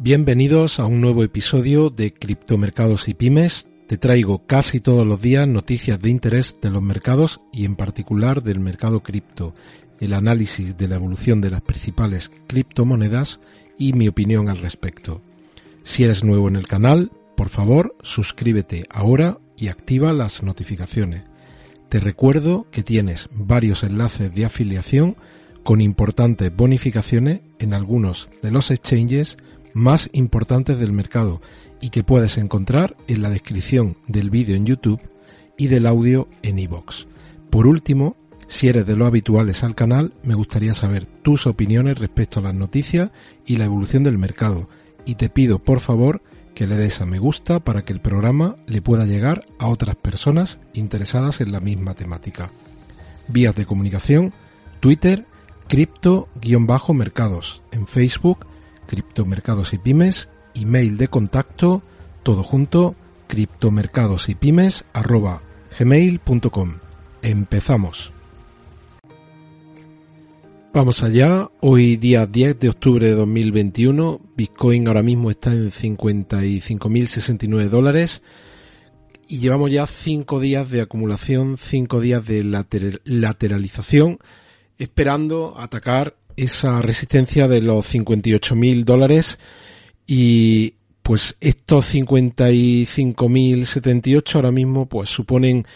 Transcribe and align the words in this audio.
Bienvenidos 0.00 0.78
a 0.78 0.86
un 0.86 1.00
nuevo 1.00 1.24
episodio 1.24 1.90
de 1.90 2.14
Criptomercados 2.14 3.08
y 3.08 3.14
Pymes. 3.14 3.68
Te 3.88 3.98
traigo 3.98 4.46
casi 4.46 4.78
todos 4.78 5.04
los 5.04 5.20
días 5.20 5.48
noticias 5.48 6.00
de 6.00 6.08
interés 6.08 6.54
de 6.62 6.70
los 6.70 6.80
mercados 6.80 7.40
y 7.52 7.64
en 7.64 7.74
particular 7.74 8.44
del 8.44 8.60
mercado 8.60 9.02
cripto, 9.02 9.56
el 9.98 10.12
análisis 10.12 10.76
de 10.76 10.86
la 10.86 10.94
evolución 10.94 11.40
de 11.40 11.50
las 11.50 11.62
principales 11.62 12.30
criptomonedas 12.46 13.40
y 13.76 13.92
mi 13.92 14.06
opinión 14.06 14.48
al 14.48 14.58
respecto. 14.58 15.20
Si 15.82 16.04
eres 16.04 16.22
nuevo 16.22 16.46
en 16.46 16.54
el 16.54 16.68
canal, 16.68 17.10
por 17.36 17.48
favor, 17.48 17.96
suscríbete 18.04 18.86
ahora 18.90 19.38
y 19.56 19.66
activa 19.66 20.12
las 20.12 20.44
notificaciones. 20.44 21.24
Te 21.88 21.98
recuerdo 21.98 22.68
que 22.70 22.84
tienes 22.84 23.28
varios 23.32 23.82
enlaces 23.82 24.32
de 24.32 24.44
afiliación 24.44 25.16
con 25.64 25.80
importantes 25.80 26.54
bonificaciones 26.54 27.40
en 27.58 27.74
algunos 27.74 28.30
de 28.42 28.52
los 28.52 28.70
exchanges 28.70 29.36
más 29.74 30.08
importantes 30.12 30.78
del 30.78 30.92
mercado 30.92 31.40
y 31.80 31.90
que 31.90 32.04
puedes 32.04 32.38
encontrar 32.38 32.96
en 33.06 33.22
la 33.22 33.30
descripción 33.30 33.96
del 34.06 34.30
vídeo 34.30 34.56
en 34.56 34.66
YouTube 34.66 35.00
y 35.56 35.66
del 35.68 35.86
audio 35.86 36.28
en 36.42 36.58
iVoox. 36.58 37.06
Por 37.50 37.66
último, 37.66 38.16
si 38.46 38.68
eres 38.68 38.86
de 38.86 38.96
los 38.96 39.06
habituales 39.06 39.62
al 39.62 39.74
canal, 39.74 40.14
me 40.22 40.34
gustaría 40.34 40.72
saber 40.72 41.06
tus 41.06 41.46
opiniones 41.46 41.98
respecto 41.98 42.40
a 42.40 42.42
las 42.42 42.54
noticias 42.54 43.10
y 43.44 43.56
la 43.56 43.66
evolución 43.66 44.02
del 44.02 44.18
mercado 44.18 44.68
y 45.04 45.16
te 45.16 45.28
pido 45.28 45.58
por 45.58 45.80
favor 45.80 46.22
que 46.54 46.66
le 46.66 46.76
des 46.76 47.00
a 47.00 47.06
me 47.06 47.18
gusta 47.18 47.60
para 47.60 47.84
que 47.84 47.92
el 47.92 48.00
programa 48.00 48.56
le 48.66 48.82
pueda 48.82 49.06
llegar 49.06 49.46
a 49.58 49.68
otras 49.68 49.94
personas 49.96 50.58
interesadas 50.72 51.40
en 51.40 51.52
la 51.52 51.60
misma 51.60 51.94
temática. 51.94 52.50
Vías 53.28 53.54
de 53.54 53.64
comunicación, 53.64 54.32
Twitter, 54.80 55.26
cripto-mercados, 55.68 57.62
en 57.70 57.86
Facebook, 57.86 58.46
criptomercados 58.88 59.72
y 59.74 59.78
pymes, 59.78 60.28
email 60.54 60.96
de 60.96 61.06
contacto, 61.06 61.82
todo 62.24 62.42
junto, 62.42 62.96
criptomercados 63.28 64.28
y 64.28 64.34
pymes 64.34 64.86
arroba 64.92 65.42
gmail.com. 65.78 66.78
Empezamos. 67.22 68.12
Vamos 70.72 71.02
allá, 71.02 71.50
hoy 71.60 71.96
día 71.96 72.26
10 72.26 72.58
de 72.60 72.68
octubre 72.68 73.06
de 73.06 73.14
2021, 73.14 74.20
Bitcoin 74.36 74.88
ahora 74.88 75.02
mismo 75.02 75.30
está 75.30 75.52
en 75.52 75.70
55.069 75.70 77.68
dólares 77.68 78.22
y 79.26 79.38
llevamos 79.38 79.70
ya 79.70 79.86
5 79.86 80.40
días 80.40 80.70
de 80.70 80.80
acumulación, 80.80 81.56
5 81.58 82.00
días 82.00 82.26
de 82.26 82.44
lateralización, 83.04 84.18
esperando 84.78 85.54
atacar 85.58 86.16
esa 86.38 86.80
resistencia 86.80 87.46
de 87.48 87.60
los 87.62 87.92
58.000 87.94 88.84
dólares 88.84 89.38
y 90.06 90.74
pues 91.02 91.36
estos 91.40 91.92
55.078 91.94 94.34
ahora 94.34 94.50
mismo 94.50 94.86
pues 94.86 95.10
suponen 95.10 95.66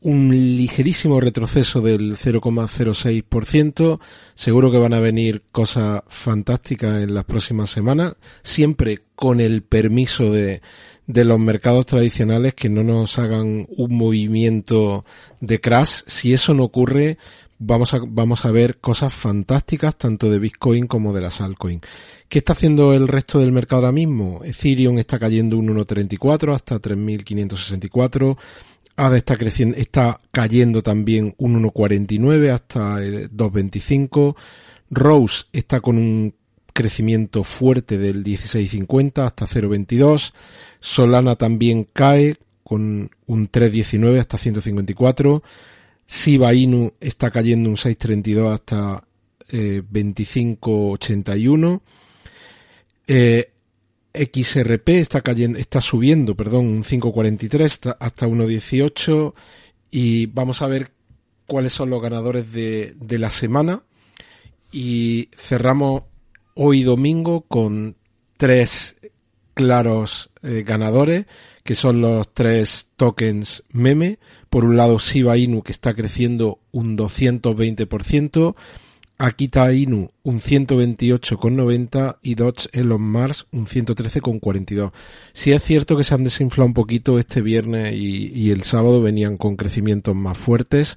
un 0.00 0.56
ligerísimo 0.56 1.20
retroceso 1.20 1.80
del 1.80 2.16
0,06%. 2.16 4.00
Seguro 4.34 4.70
que 4.70 4.78
van 4.78 4.92
a 4.94 5.00
venir 5.00 5.42
cosas 5.52 6.02
fantásticas 6.08 7.02
en 7.02 7.14
las 7.14 7.24
próximas 7.24 7.70
semanas, 7.70 8.14
siempre 8.42 9.02
con 9.14 9.40
el 9.40 9.62
permiso 9.62 10.32
de, 10.32 10.60
de 11.06 11.24
los 11.24 11.38
mercados 11.38 11.86
tradicionales 11.86 12.54
que 12.54 12.68
no 12.68 12.82
nos 12.82 13.18
hagan 13.18 13.66
un 13.76 13.96
movimiento 13.96 15.04
de 15.40 15.60
crash. 15.60 16.02
Si 16.06 16.32
eso 16.32 16.54
no 16.54 16.64
ocurre, 16.64 17.18
vamos 17.64 17.94
a, 17.94 18.00
vamos 18.06 18.44
a 18.44 18.50
ver 18.50 18.78
cosas 18.78 19.12
fantásticas 19.12 19.96
tanto 19.96 20.30
de 20.30 20.38
Bitcoin 20.38 20.86
como 20.86 21.12
de 21.12 21.20
las 21.20 21.40
altcoins. 21.40 21.82
¿Qué 22.28 22.38
está 22.38 22.54
haciendo 22.54 22.92
el 22.94 23.08
resto 23.08 23.38
del 23.38 23.52
mercado 23.52 23.82
ahora 23.82 23.92
mismo? 23.92 24.40
Ethereum 24.42 24.98
está 24.98 25.18
cayendo 25.18 25.56
un 25.58 25.68
1.34 25.68 26.54
hasta 26.54 26.80
3.564. 26.80 28.36
ADA 28.96 29.16
está 29.16 29.36
creciendo, 29.36 29.76
está 29.76 30.20
cayendo 30.30 30.82
también 30.82 31.34
un 31.38 31.62
1.49 31.62 32.50
hasta 32.50 33.00
2.25. 33.00 34.36
Rose 34.90 35.44
está 35.52 35.80
con 35.80 35.96
un 35.96 36.34
crecimiento 36.72 37.44
fuerte 37.44 37.98
del 37.98 38.24
16.50 38.24 39.24
hasta 39.24 39.46
0.22. 39.46 40.32
Solana 40.80 41.36
también 41.36 41.86
cae 41.92 42.36
con 42.62 43.10
un 43.26 43.50
3.19 43.50 44.18
hasta 44.18 44.38
154. 44.38 45.42
Shiba 46.12 46.52
Inu 46.52 46.92
está 47.00 47.30
cayendo 47.30 47.70
un 47.70 47.76
6.32 47.76 48.52
hasta 48.52 49.02
eh, 49.48 49.82
25.81. 49.90 51.80
Eh, 53.06 53.50
XRP 54.12 54.88
está 54.90 55.22
cayendo, 55.22 55.58
está 55.58 55.80
subiendo, 55.80 56.36
perdón, 56.36 56.66
un 56.66 56.84
5.43 56.84 57.96
hasta 57.98 58.26
1.18 58.26 59.32
y 59.90 60.26
vamos 60.26 60.60
a 60.60 60.66
ver 60.66 60.92
cuáles 61.46 61.72
son 61.72 61.88
los 61.88 62.02
ganadores 62.02 62.52
de, 62.52 62.94
de 63.00 63.18
la 63.18 63.30
semana. 63.30 63.82
Y 64.70 65.30
cerramos 65.34 66.02
hoy 66.54 66.82
domingo 66.82 67.40
con 67.48 67.96
tres 68.36 68.96
claros 69.54 70.30
eh, 70.42 70.62
ganadores 70.62 71.24
que 71.62 71.74
son 71.74 72.00
los 72.00 72.32
tres 72.32 72.88
tokens 72.96 73.62
meme. 73.72 74.18
Por 74.50 74.64
un 74.64 74.76
lado 74.76 74.98
Shiba 74.98 75.36
Inu 75.36 75.62
que 75.62 75.72
está 75.72 75.94
creciendo 75.94 76.58
un 76.72 76.96
220%, 76.96 78.54
Akita 79.18 79.72
Inu 79.72 80.10
un 80.24 80.40
128,90 80.40 82.18
y 82.22 82.34
Dodge 82.34 82.68
Elon 82.72 83.02
Mars 83.02 83.46
un 83.52 83.66
113,42. 83.66 84.92
Si 85.32 85.52
es 85.52 85.62
cierto 85.62 85.96
que 85.96 86.04
se 86.04 86.14
han 86.14 86.24
desinflado 86.24 86.66
un 86.66 86.74
poquito 86.74 87.18
este 87.18 87.40
viernes 87.40 87.94
y, 87.94 88.32
y 88.34 88.50
el 88.50 88.64
sábado 88.64 89.00
venían 89.00 89.36
con 89.36 89.56
crecimientos 89.56 90.16
más 90.16 90.36
fuertes. 90.36 90.96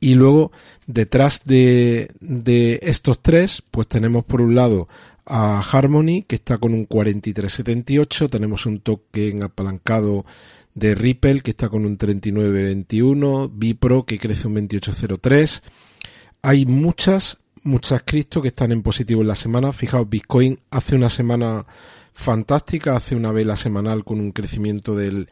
Y 0.00 0.14
luego, 0.14 0.50
detrás 0.88 1.42
de, 1.44 2.08
de 2.20 2.80
estos 2.82 3.22
tres, 3.22 3.62
pues 3.70 3.86
tenemos 3.86 4.24
por 4.24 4.40
un 4.40 4.56
lado 4.56 4.88
a 5.26 5.60
Harmony, 5.60 6.22
que 6.26 6.36
está 6.36 6.58
con 6.58 6.74
un 6.74 6.88
43.78. 6.88 8.30
Tenemos 8.30 8.66
un 8.66 8.80
token 8.80 9.42
apalancado 9.42 10.24
de 10.74 10.94
Ripple, 10.94 11.40
que 11.40 11.50
está 11.50 11.68
con 11.68 11.84
un 11.84 11.98
39.21. 11.98 13.50
Bipro, 13.52 14.04
que 14.04 14.18
crece 14.18 14.48
un 14.48 14.56
28.03. 14.56 15.62
Hay 16.42 16.66
muchas, 16.66 17.38
muchas 17.62 18.02
cripto 18.04 18.42
que 18.42 18.48
están 18.48 18.72
en 18.72 18.82
positivo 18.82 19.22
en 19.22 19.28
la 19.28 19.34
semana. 19.34 19.72
Fijaos, 19.72 20.08
Bitcoin 20.08 20.60
hace 20.70 20.96
una 20.96 21.08
semana 21.08 21.66
fantástica, 22.12 22.96
hace 22.96 23.16
una 23.16 23.32
vela 23.32 23.56
semanal 23.56 24.04
con 24.04 24.20
un 24.20 24.32
crecimiento 24.32 24.94
del 24.94 25.28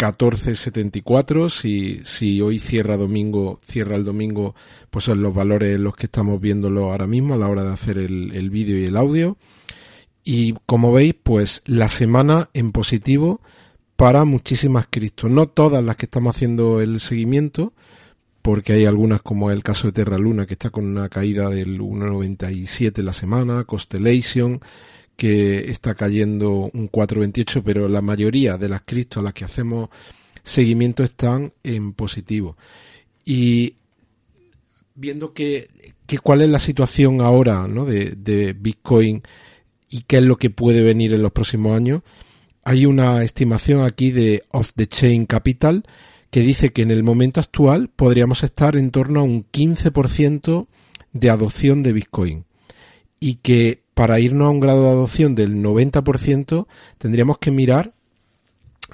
14.74. 0.00 1.50
Si, 1.50 2.00
si 2.04 2.40
hoy 2.40 2.58
cierra 2.58 2.96
domingo, 2.96 3.60
cierra 3.62 3.96
el 3.96 4.04
domingo, 4.04 4.54
pues 4.90 5.04
son 5.04 5.22
los 5.22 5.34
valores 5.34 5.78
los 5.78 5.94
que 5.94 6.06
estamos 6.06 6.40
viéndolo 6.40 6.90
ahora 6.90 7.06
mismo 7.06 7.34
a 7.34 7.36
la 7.36 7.48
hora 7.48 7.64
de 7.64 7.72
hacer 7.72 7.98
el, 7.98 8.32
el 8.32 8.48
vídeo 8.48 8.78
y 8.78 8.86
el 8.86 8.96
audio. 8.96 9.36
Y 10.24 10.54
como 10.64 10.92
veis, 10.92 11.14
pues 11.22 11.62
la 11.66 11.88
semana 11.88 12.48
en 12.54 12.72
positivo 12.72 13.42
para 13.96 14.24
muchísimas 14.24 14.86
criptos. 14.88 15.30
No 15.30 15.48
todas 15.48 15.84
las 15.84 15.96
que 15.96 16.06
estamos 16.06 16.34
haciendo 16.34 16.80
el 16.80 17.00
seguimiento, 17.00 17.74
porque 18.40 18.72
hay 18.72 18.86
algunas 18.86 19.20
como 19.20 19.50
el 19.50 19.62
caso 19.62 19.88
de 19.88 19.92
Terra 19.92 20.16
Luna 20.16 20.46
que 20.46 20.54
está 20.54 20.70
con 20.70 20.86
una 20.86 21.10
caída 21.10 21.50
del 21.50 21.78
1,97 21.78 23.02
la 23.02 23.12
semana, 23.12 23.64
Constellation 23.64 24.60
que 25.20 25.70
está 25.70 25.94
cayendo 25.94 26.70
un 26.72 26.90
4,28, 26.90 27.60
pero 27.62 27.90
la 27.90 28.00
mayoría 28.00 28.56
de 28.56 28.70
las 28.70 28.80
criptos 28.86 29.20
a 29.20 29.24
las 29.24 29.34
que 29.34 29.44
hacemos 29.44 29.90
seguimiento 30.42 31.04
están 31.04 31.52
en 31.62 31.92
positivo. 31.92 32.56
Y 33.22 33.74
viendo 34.94 35.34
que, 35.34 35.68
cuál 36.22 36.40
es 36.40 36.48
la 36.48 36.58
situación 36.58 37.20
ahora 37.20 37.68
¿no? 37.68 37.84
de, 37.84 38.14
de 38.16 38.54
Bitcoin 38.54 39.22
y 39.90 40.04
qué 40.06 40.16
es 40.16 40.22
lo 40.22 40.38
que 40.38 40.48
puede 40.48 40.80
venir 40.80 41.12
en 41.12 41.20
los 41.20 41.32
próximos 41.32 41.76
años, 41.76 42.00
hay 42.64 42.86
una 42.86 43.22
estimación 43.22 43.84
aquí 43.84 44.12
de 44.12 44.44
Off 44.52 44.72
the 44.74 44.86
Chain 44.86 45.26
Capital 45.26 45.84
que 46.30 46.40
dice 46.40 46.72
que 46.72 46.80
en 46.80 46.92
el 46.92 47.02
momento 47.02 47.40
actual 47.40 47.90
podríamos 47.94 48.42
estar 48.42 48.74
en 48.74 48.90
torno 48.90 49.20
a 49.20 49.24
un 49.24 49.44
15% 49.44 50.66
de 51.12 51.28
adopción 51.28 51.82
de 51.82 51.92
Bitcoin 51.92 52.44
y 53.20 53.34
que 53.34 53.82
para 54.00 54.18
irnos 54.18 54.46
a 54.46 54.50
un 54.50 54.60
grado 54.60 54.84
de 54.84 54.90
adopción 54.92 55.34
del 55.34 55.56
90% 55.56 56.66
tendríamos 56.96 57.36
que 57.36 57.50
mirar 57.50 57.92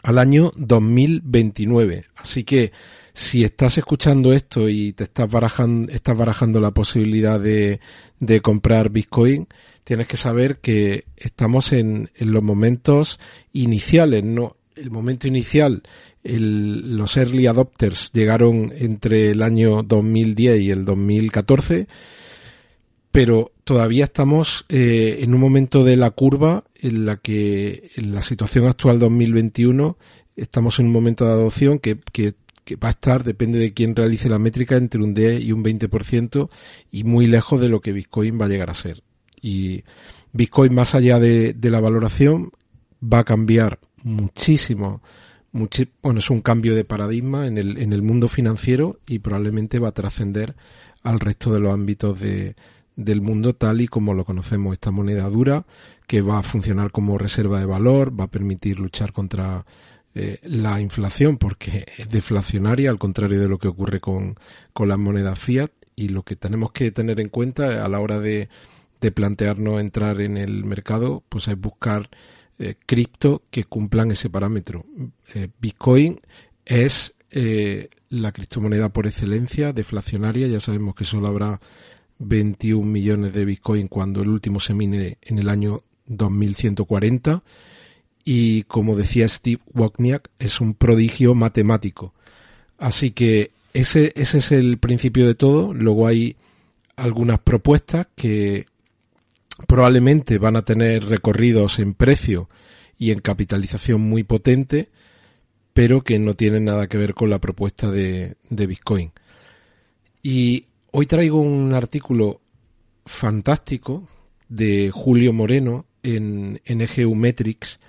al 0.02 0.18
año 0.18 0.50
2029. 0.56 2.06
Así 2.16 2.42
que 2.42 2.72
si 3.14 3.44
estás 3.44 3.78
escuchando 3.78 4.32
esto 4.32 4.68
y 4.68 4.94
te 4.94 5.04
estás 5.04 5.30
barajando, 5.30 5.92
estás 5.92 6.18
barajando 6.18 6.58
la 6.58 6.72
posibilidad 6.72 7.38
de, 7.38 7.78
de 8.18 8.40
comprar 8.40 8.90
Bitcoin, 8.90 9.46
tienes 9.84 10.08
que 10.08 10.16
saber 10.16 10.58
que 10.58 11.04
estamos 11.16 11.70
en, 11.70 12.10
en 12.16 12.32
los 12.32 12.42
momentos 12.42 13.20
iniciales, 13.52 14.24
no, 14.24 14.56
el 14.74 14.90
momento 14.90 15.28
inicial, 15.28 15.84
el, 16.24 16.96
los 16.96 17.16
early 17.16 17.46
adopters 17.46 18.10
llegaron 18.12 18.72
entre 18.76 19.30
el 19.30 19.44
año 19.44 19.84
2010 19.84 20.62
y 20.62 20.70
el 20.72 20.84
2014 20.84 21.86
pero 23.16 23.50
todavía 23.64 24.04
estamos 24.04 24.66
eh, 24.68 25.20
en 25.22 25.32
un 25.32 25.40
momento 25.40 25.84
de 25.84 25.96
la 25.96 26.10
curva 26.10 26.64
en 26.74 27.06
la 27.06 27.16
que 27.16 27.88
en 27.96 28.14
la 28.14 28.20
situación 28.20 28.66
actual 28.66 28.98
2021 28.98 29.96
estamos 30.36 30.78
en 30.78 30.88
un 30.88 30.92
momento 30.92 31.24
de 31.24 31.32
adopción 31.32 31.78
que, 31.78 31.98
que, 32.12 32.34
va 32.76 32.88
a 32.88 32.90
estar, 32.90 33.24
depende 33.24 33.58
de 33.58 33.72
quién 33.72 33.96
realice 33.96 34.28
la 34.28 34.38
métrica, 34.38 34.76
entre 34.76 35.02
un 35.02 35.14
10 35.14 35.44
y 35.44 35.52
un 35.52 35.64
20% 35.64 36.50
y 36.90 37.04
muy 37.04 37.26
lejos 37.26 37.58
de 37.58 37.70
lo 37.70 37.80
que 37.80 37.94
Bitcoin 37.94 38.38
va 38.38 38.44
a 38.44 38.48
llegar 38.48 38.68
a 38.68 38.74
ser. 38.74 39.02
Y 39.40 39.82
Bitcoin, 40.34 40.74
más 40.74 40.94
allá 40.94 41.18
de, 41.18 41.54
de 41.54 41.70
la 41.70 41.80
valoración, 41.80 42.50
va 43.02 43.20
a 43.20 43.24
cambiar 43.24 43.78
muchísimo. 44.02 45.00
bueno, 46.02 46.18
es 46.18 46.28
un 46.28 46.42
cambio 46.42 46.74
de 46.74 46.84
paradigma 46.84 47.46
en 47.46 47.56
el, 47.56 47.78
en 47.78 47.94
el 47.94 48.02
mundo 48.02 48.28
financiero 48.28 48.98
y 49.06 49.20
probablemente 49.20 49.78
va 49.78 49.88
a 49.88 49.92
trascender 49.92 50.54
al 51.02 51.18
resto 51.18 51.50
de 51.50 51.60
los 51.60 51.72
ámbitos 51.72 52.20
de, 52.20 52.56
del 52.96 53.20
mundo 53.20 53.54
tal 53.54 53.82
y 53.82 53.88
como 53.88 54.14
lo 54.14 54.24
conocemos. 54.24 54.72
Esta 54.72 54.90
moneda 54.90 55.28
dura 55.28 55.64
que 56.06 56.22
va 56.22 56.38
a 56.38 56.42
funcionar 56.42 56.90
como 56.90 57.18
reserva 57.18 57.60
de 57.60 57.66
valor, 57.66 58.18
va 58.18 58.24
a 58.24 58.30
permitir 58.30 58.80
luchar 58.80 59.12
contra 59.12 59.64
eh, 60.14 60.38
la 60.44 60.80
inflación 60.80 61.36
porque 61.36 61.84
es 61.98 62.08
deflacionaria, 62.08 62.90
al 62.90 62.98
contrario 62.98 63.38
de 63.38 63.48
lo 63.48 63.58
que 63.58 63.68
ocurre 63.68 64.00
con, 64.00 64.36
con 64.72 64.88
las 64.88 64.98
monedas 64.98 65.38
fiat. 65.38 65.70
Y 65.94 66.08
lo 66.08 66.24
que 66.24 66.36
tenemos 66.36 66.72
que 66.72 66.90
tener 66.90 67.20
en 67.20 67.28
cuenta 67.28 67.84
a 67.84 67.88
la 67.88 68.00
hora 68.00 68.18
de, 68.18 68.48
de 69.00 69.12
plantearnos 69.12 69.80
entrar 69.80 70.20
en 70.20 70.36
el 70.36 70.64
mercado, 70.64 71.22
pues 71.28 71.48
es 71.48 71.58
buscar 71.58 72.10
eh, 72.58 72.74
cripto 72.84 73.42
que 73.50 73.64
cumplan 73.64 74.10
ese 74.10 74.28
parámetro. 74.28 74.84
Eh, 75.34 75.48
Bitcoin 75.60 76.20
es 76.64 77.14
la 78.08 78.32
criptomoneda 78.32 78.88
por 78.88 79.06
excelencia, 79.06 79.74
deflacionaria, 79.74 80.46
ya 80.46 80.60
sabemos 80.60 80.94
que 80.94 81.04
solo 81.04 81.26
habrá 81.26 81.60
21 82.18 82.86
millones 82.86 83.32
de 83.32 83.44
Bitcoin 83.44 83.88
cuando 83.88 84.22
el 84.22 84.28
último 84.28 84.60
se 84.60 84.74
mine 84.74 85.18
en 85.22 85.38
el 85.38 85.48
año 85.48 85.82
2140 86.06 87.42
y 88.24 88.64
como 88.64 88.96
decía 88.96 89.28
Steve 89.28 89.60
Wozniak 89.72 90.30
es 90.38 90.60
un 90.60 90.74
prodigio 90.74 91.34
matemático. 91.34 92.14
Así 92.78 93.12
que 93.12 93.52
ese, 93.72 94.12
ese 94.16 94.38
es 94.38 94.52
el 94.52 94.78
principio 94.78 95.26
de 95.26 95.34
todo. 95.34 95.72
Luego 95.72 96.06
hay 96.06 96.36
algunas 96.96 97.38
propuestas 97.38 98.08
que 98.16 98.66
probablemente 99.66 100.38
van 100.38 100.56
a 100.56 100.64
tener 100.64 101.04
recorridos 101.04 101.78
en 101.78 101.94
precio 101.94 102.48
y 102.98 103.10
en 103.10 103.20
capitalización 103.20 104.00
muy 104.00 104.24
potente, 104.24 104.88
pero 105.72 106.02
que 106.02 106.18
no 106.18 106.34
tienen 106.34 106.64
nada 106.64 106.88
que 106.88 106.98
ver 106.98 107.14
con 107.14 107.30
la 107.30 107.38
propuesta 107.38 107.90
de, 107.90 108.36
de 108.48 108.66
Bitcoin. 108.66 109.12
Y 110.22 110.66
Hoy 110.98 111.04
traigo 111.04 111.40
un 111.42 111.74
artículo 111.74 112.40
fantástico 113.04 114.08
de 114.48 114.90
Julio 114.90 115.34
Moreno 115.34 115.84
en, 116.02 116.62
NGU 116.66 117.14
Metrics 117.14 117.80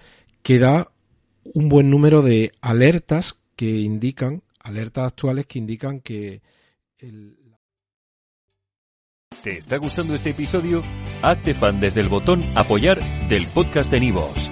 que 0.43 0.59
da 0.59 0.91
un 1.45 1.69
buen 1.69 1.89
número 1.89 2.21
de 2.21 2.51
alertas 2.59 3.39
que 3.55 3.79
indican, 3.79 4.43
alertas 4.59 5.05
actuales 5.07 5.45
que 5.45 5.57
indican 5.57 6.01
que 6.01 6.41
el... 6.99 7.37
¿Te 9.41 9.57
está 9.57 9.77
gustando 9.77 10.13
este 10.13 10.31
episodio? 10.31 10.83
Hazte 11.21 11.53
fan 11.53 11.79
desde 11.79 12.01
el 12.01 12.09
botón 12.09 12.43
apoyar 12.57 12.99
del 13.29 13.47
podcast 13.47 13.89
de 13.89 14.01
Nivos. 14.01 14.51